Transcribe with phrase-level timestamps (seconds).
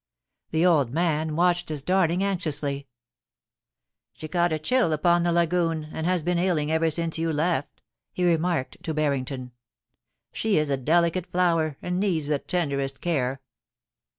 [0.49, 2.87] The old man watched his darling anxiously.
[3.47, 7.31] * She caught a chill upon the lagoon, and has been ailing ever since you
[7.31, 9.51] left,* he remarked to Barrington.
[9.91, 10.01] *
[10.33, 13.41] She is a delicate flower, and needs the tenderest care.'